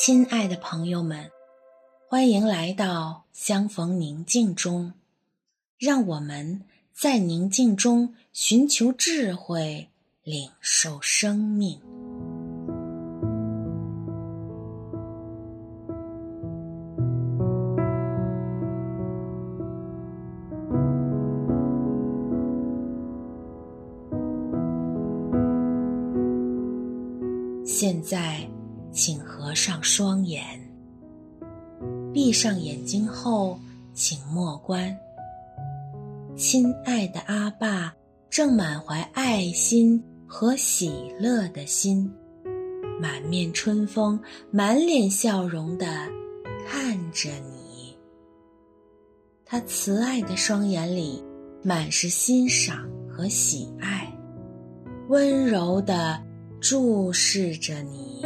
[0.00, 1.28] 亲爱的朋友们，
[2.06, 4.92] 欢迎来到相逢宁静中，
[5.76, 6.62] 让我们
[6.94, 9.88] 在宁静中寻求智慧，
[10.22, 11.80] 领受生命。
[27.64, 28.48] 现在。
[28.92, 30.42] 请合上双眼，
[32.12, 33.58] 闭上眼睛后，
[33.94, 34.96] 请默观。
[36.36, 37.94] 亲爱的阿爸，
[38.30, 42.10] 正满怀爱心和喜乐的心，
[43.00, 44.18] 满面春风、
[44.50, 45.86] 满脸笑容地
[46.66, 47.96] 看着你。
[49.44, 51.22] 他慈爱的双眼里
[51.62, 54.12] 满是欣赏和喜爱，
[55.08, 56.22] 温柔地
[56.60, 58.24] 注视着你。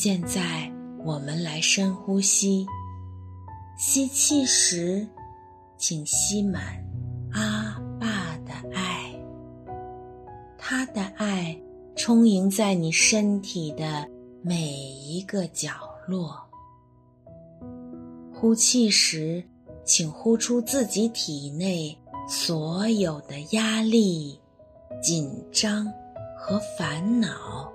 [0.00, 0.72] 现在
[1.04, 2.64] 我们来深呼吸，
[3.76, 5.04] 吸气时，
[5.76, 6.62] 请吸满
[7.32, 9.12] 阿爸的爱，
[10.56, 11.60] 他的爱
[11.96, 14.08] 充盈在你身体的
[14.40, 15.72] 每一个角
[16.06, 16.48] 落。
[18.32, 19.42] 呼气时，
[19.84, 21.98] 请呼出自己体内
[22.28, 24.38] 所有的压力、
[25.02, 25.92] 紧张
[26.38, 27.72] 和烦恼。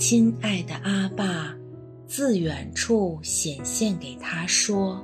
[0.00, 1.54] 亲爱的阿爸，
[2.06, 4.98] 自远处显现给他说：“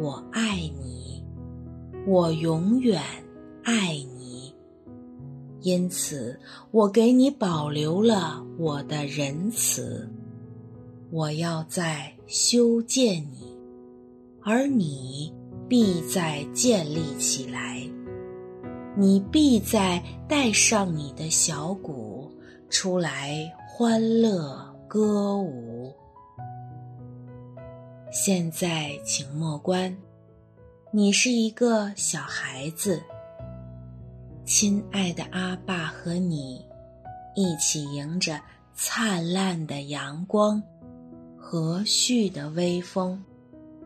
[0.00, 1.22] 我爱你，
[2.06, 3.02] 我永远
[3.62, 4.50] 爱你。
[5.60, 6.40] 因此，
[6.70, 10.10] 我给你保留了我的仁慈。
[11.10, 13.54] 我要再修建你，
[14.40, 15.30] 而你
[15.68, 17.86] 必再建立起来。
[18.96, 22.12] 你必再带上你的小鼓。”
[22.74, 25.94] 出来欢乐歌舞。
[28.10, 29.96] 现在，请默观，
[30.90, 33.00] 你是一个小孩子。
[34.44, 36.66] 亲爱的阿爸和你
[37.36, 38.40] 一起迎着
[38.74, 40.60] 灿烂的阳光、
[41.38, 43.24] 和煦的微风，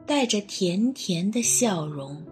[0.06, 2.25] 带着甜甜的笑容，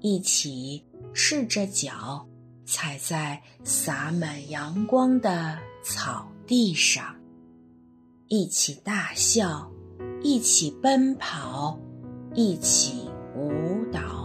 [0.00, 2.28] 一起赤着脚
[2.66, 5.58] 踩在洒满阳光的
[5.88, 7.16] 草地上，
[8.26, 9.72] 一起大笑，
[10.20, 11.78] 一起奔跑，
[12.34, 14.17] 一起舞蹈。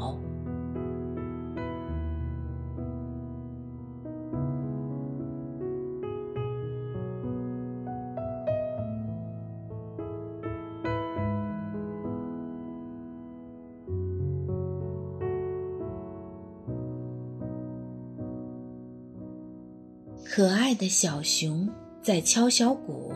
[20.35, 21.69] 可爱的小熊
[22.01, 23.13] 在敲小鼓，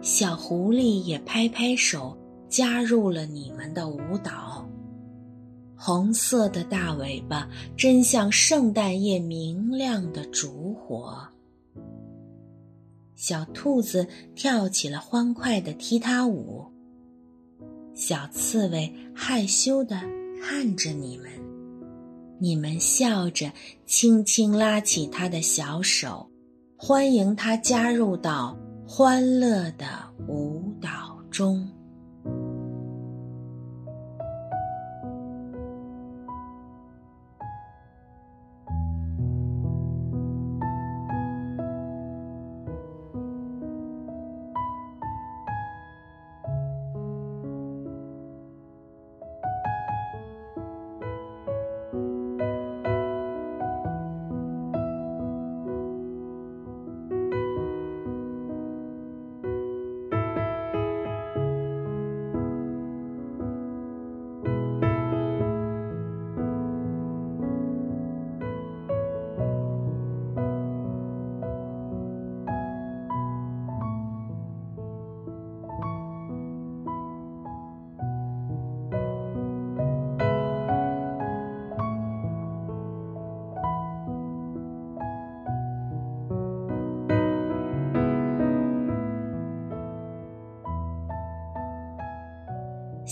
[0.00, 2.16] 小狐狸也拍拍手，
[2.48, 4.64] 加入了你们的舞蹈。
[5.74, 11.18] 红色的大尾巴真像圣诞夜明亮的烛火。
[13.16, 14.06] 小兔子
[14.36, 16.64] 跳起了欢快的踢踏舞。
[17.92, 20.00] 小刺猬害羞地
[20.40, 21.28] 看着你们，
[22.38, 23.52] 你们笑着，
[23.86, 26.28] 轻轻拉起他的小手，
[26.76, 29.86] 欢迎他加入到欢乐的
[30.28, 31.68] 舞蹈中。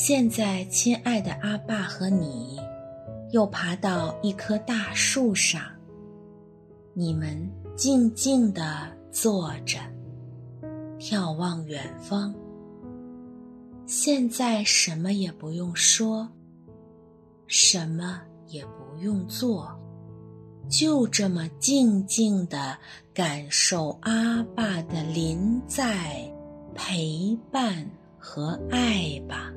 [0.04, 2.58] 现在，亲爱的阿爸和你，
[3.30, 5.62] 又爬到一棵大树上。
[6.92, 9.78] 你们静静地坐着，
[10.98, 12.34] 眺望远方。
[13.86, 16.28] 现在什么也不用说，
[17.46, 19.70] 什么也不用做，
[20.68, 22.76] 就这么静静地
[23.14, 26.28] 感受阿爸的临在、
[26.74, 27.88] 陪伴
[28.18, 29.52] 和爱吧。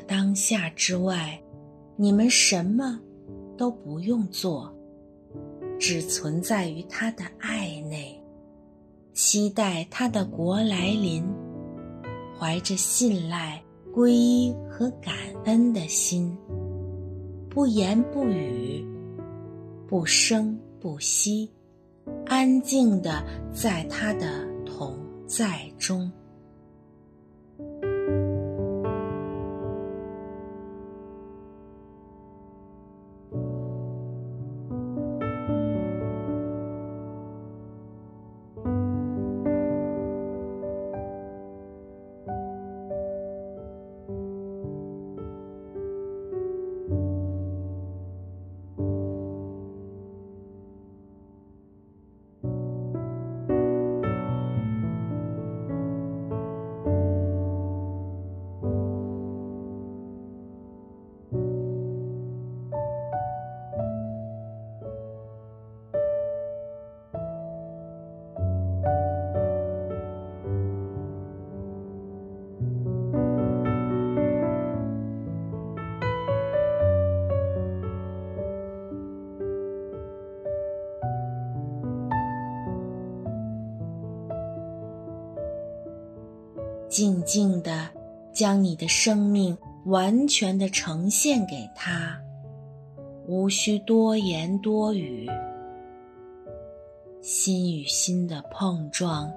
[0.00, 1.40] 当下之外，
[1.96, 3.00] 你们什么
[3.56, 4.72] 都不用做，
[5.78, 8.20] 只存在于他的爱内，
[9.12, 11.24] 期待他的国来临，
[12.38, 13.62] 怀着信赖、
[13.94, 16.36] 皈依和感恩的心，
[17.48, 18.84] 不言不语，
[19.86, 21.48] 不声不息，
[22.26, 26.10] 安静地在他的同在中。
[86.94, 87.88] 静静地
[88.32, 92.16] 将你的生命完全地呈现给他，
[93.26, 95.28] 无需多言多语。
[97.20, 99.28] 心与心的碰撞，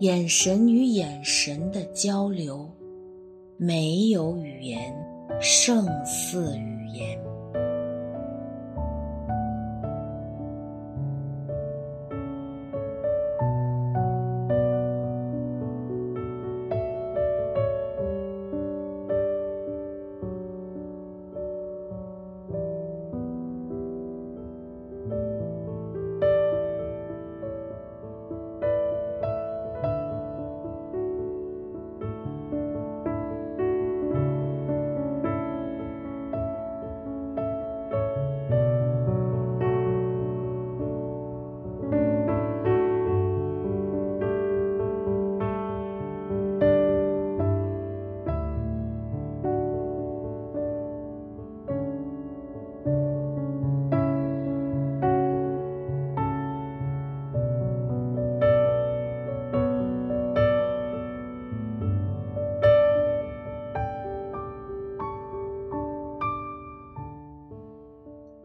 [0.00, 2.70] 眼神与眼神的交流，
[3.56, 4.94] 没有语言
[5.40, 7.18] 胜似语言。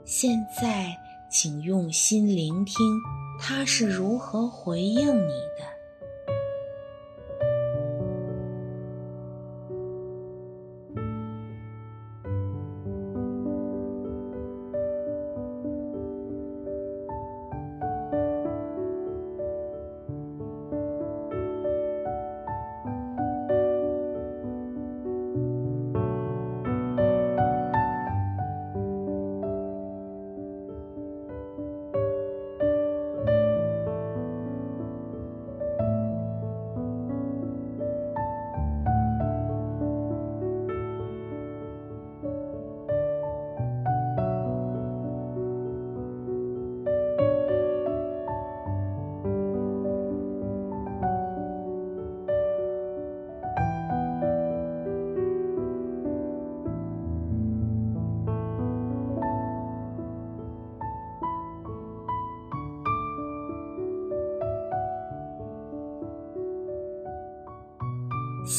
[0.05, 0.97] 现在，
[1.29, 2.75] 请用心聆听，
[3.39, 5.72] 他是如何回应你的。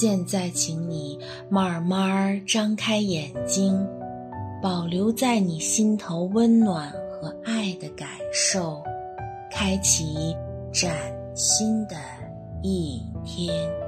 [0.05, 1.19] 现在，请你
[1.49, 3.75] 慢慢张开眼睛，
[4.63, 8.83] 保留在你心头温暖和爱的感受，
[9.51, 10.37] 开启
[10.71, 10.95] 崭
[11.35, 11.97] 新的
[12.61, 13.84] 一天。